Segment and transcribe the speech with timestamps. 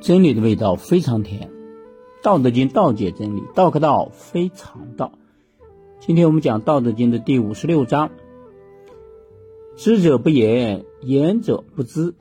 [0.00, 1.48] 真理的味道非常甜，
[2.22, 5.12] 《道德经》道解真理，道可道非常道。
[5.98, 8.10] 今天我们讲《道德经》的第五十六章：
[9.76, 12.14] 知者不言，言者不知。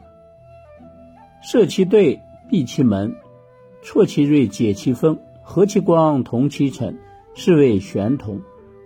[1.42, 2.20] 设其对，
[2.50, 3.16] 闭其门，
[3.82, 7.00] 错其锐，解其分，和其光，同其尘，
[7.34, 8.42] 是谓玄同。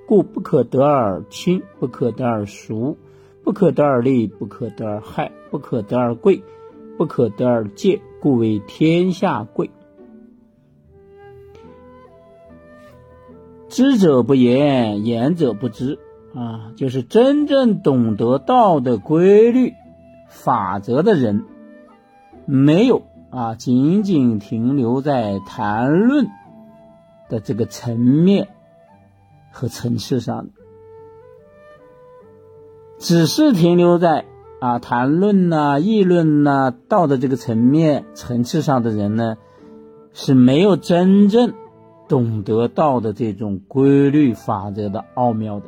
[0.06, 2.96] 故不可得而亲，不可得而熟，
[3.44, 6.44] 不可得而利，不可得而害，不可得而贵。
[7.04, 9.72] 不可得而戒，故为天下贵。
[13.68, 16.00] 知者不言，言者不知
[16.34, 19.74] 啊，就是真正懂得道的规律、
[20.30, 21.44] 法则的人，
[22.46, 26.30] 没有啊，仅仅停留在谈论
[27.28, 28.48] 的这个层面
[29.52, 30.48] 和层次上，
[32.98, 34.24] 只是停留在。
[34.64, 39.36] 啊，谈论呐，议论呐，道的这个层面层次上的人呢，
[40.14, 41.54] 是没有真正
[42.08, 45.66] 懂得道的这种规律法则的奥妙的。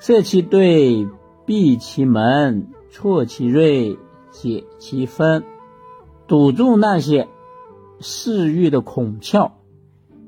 [0.00, 1.08] 设其对，
[1.46, 3.96] 闭其门，错其锐，
[4.30, 5.44] 解其分，
[6.26, 7.26] 堵住那些
[8.00, 9.52] 嗜欲的孔窍，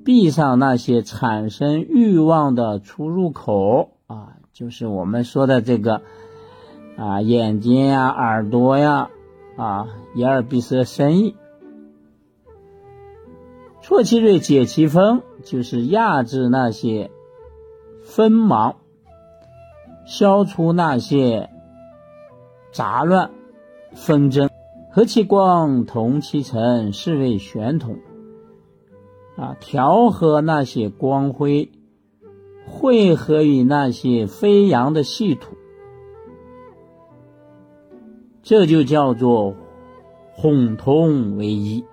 [0.03, 6.01] 闭上那些产生欲望的出入口啊，就是我们说的这个。
[6.97, 9.11] 啊，眼睛呀，耳朵呀，
[9.57, 11.35] 啊，眼耳鼻舌身意，
[13.81, 17.11] 错其锐，解其分，就是压制那些
[18.05, 18.77] 锋芒，
[20.05, 21.49] 消除那些
[22.73, 23.31] 杂乱
[23.95, 24.51] 纷争，
[24.91, 27.99] 和其光，同其尘，是谓玄同。
[29.37, 31.71] 啊，调和那些光辉，
[32.67, 35.57] 汇合于那些飞扬的细土。
[38.43, 39.55] 这就叫做
[40.35, 41.85] 混同为一，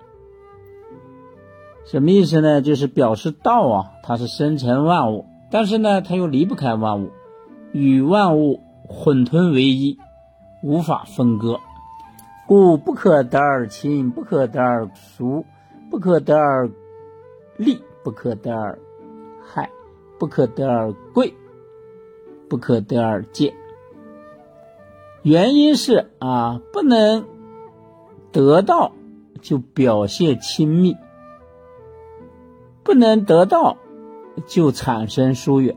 [1.84, 2.62] 什么意思呢？
[2.62, 7.10] 就是表示道啊，它是生成万物，但是呢，它又离不开万物，
[7.72, 9.98] 与万物混吞为一，
[10.62, 11.60] 无法分割。
[12.46, 15.44] 故不可得而亲，不可得而疏，
[15.90, 16.70] 不可得而
[17.58, 18.78] 利，不可得而
[19.42, 19.68] 害，
[20.18, 21.34] 不可得而贵，
[22.48, 23.52] 不可得而贱。
[25.22, 27.26] 原因是啊，不能
[28.32, 28.92] 得到
[29.42, 30.96] 就表现亲密，
[32.82, 33.76] 不能得到
[34.46, 35.76] 就产生疏远，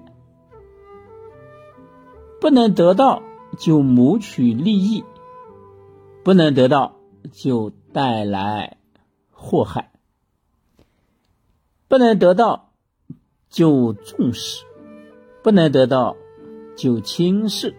[2.39, 3.23] 不能得到
[3.57, 5.03] 就谋取利益，
[6.23, 6.95] 不能得到
[7.31, 8.77] 就带来
[9.31, 9.91] 祸害，
[11.87, 12.69] 不能得到
[13.49, 14.63] 就重视，
[15.43, 16.15] 不能得到
[16.77, 17.75] 就轻视。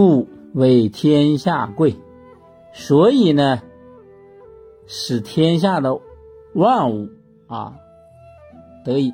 [0.00, 1.96] 故为天下贵，
[2.72, 3.60] 所以呢，
[4.86, 6.00] 使天下的
[6.54, 7.10] 万物
[7.48, 7.74] 啊
[8.82, 9.12] 得以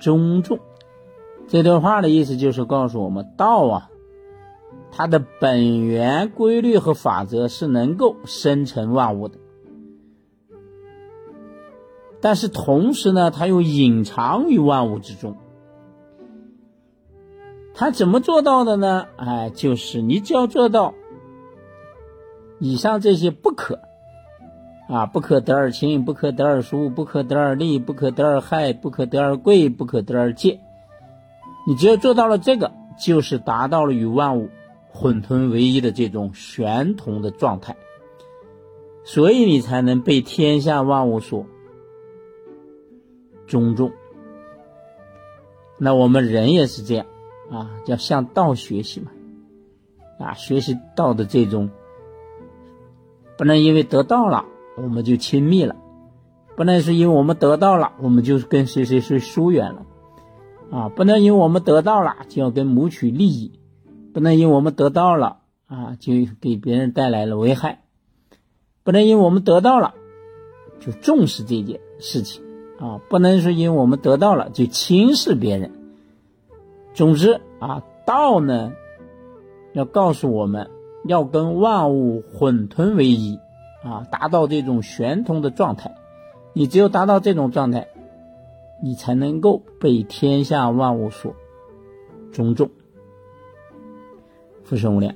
[0.00, 0.58] 尊重。
[1.46, 3.90] 这段话的意思就是告诉我们，道啊，
[4.90, 9.38] 它的本源规律和法则是能够生成万物的，
[12.20, 15.36] 但是同时呢，它又隐藏于万物之中。
[17.74, 19.06] 他怎么做到的呢？
[19.16, 20.94] 哎，就是你只要做到
[22.58, 23.80] 以上这些不可
[24.88, 30.60] 啊，不可得而亲，不可得而疏，不可得而利，不可得而害，不可得而贵，不可得而贱。
[31.66, 34.50] 你只要做到了这个，就是达到了与万物
[34.90, 37.76] 混沌为一的这种玄同的状态，
[39.02, 41.46] 所以你才能被天下万物所
[43.46, 43.92] 尊重。
[45.78, 47.06] 那我们人也是这样。
[47.50, 49.10] 啊，要向道学习嘛，
[50.18, 51.70] 啊，学习道的这种，
[53.36, 55.76] 不能因为得到了我们就亲密了，
[56.56, 59.86] 不能是因为我们得到了我们就跟谁谁谁疏远了，
[60.70, 63.52] 啊，不能因为我们得到了就要跟谋取利益，
[64.14, 67.82] 不能因为我们得到了啊就给别人带来了危害，
[68.82, 69.94] 不能因为我们得到了
[70.80, 72.42] 就重视这件事情，
[72.78, 75.72] 啊，不能是因为我们得到了就轻视别人。
[76.94, 78.72] 总之啊，道呢，
[79.72, 80.70] 要告诉我们
[81.06, 83.38] 要跟万物混沌为一
[83.82, 85.94] 啊，达到这种玄通的状态。
[86.52, 87.88] 你只有达到这种状态，
[88.82, 91.34] 你才能够被天下万物所
[92.30, 92.68] 尊重。
[94.64, 95.14] 福生无量。